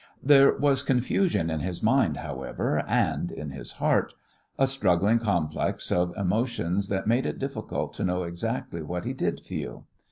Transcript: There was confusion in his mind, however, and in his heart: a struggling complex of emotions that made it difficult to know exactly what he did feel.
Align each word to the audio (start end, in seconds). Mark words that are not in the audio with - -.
There 0.23 0.57
was 0.57 0.81
confusion 0.81 1.51
in 1.51 1.59
his 1.59 1.83
mind, 1.83 2.17
however, 2.17 2.79
and 2.87 3.31
in 3.31 3.51
his 3.51 3.73
heart: 3.73 4.15
a 4.57 4.65
struggling 4.65 5.19
complex 5.19 5.91
of 5.91 6.11
emotions 6.17 6.89
that 6.89 7.05
made 7.05 7.27
it 7.27 7.37
difficult 7.37 7.93
to 7.93 8.03
know 8.03 8.23
exactly 8.23 8.81
what 8.81 9.05
he 9.05 9.13
did 9.13 9.41
feel. 9.41 9.85